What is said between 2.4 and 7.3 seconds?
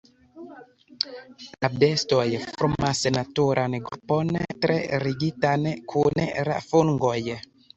formas naturan grupon tre ligitan kun la fungoj.